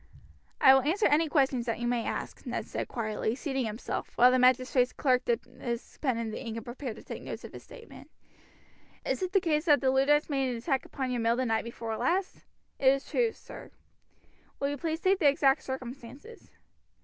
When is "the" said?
4.31-4.39, 6.31-6.43, 9.31-9.39, 9.79-9.91, 11.35-11.45, 15.19-15.29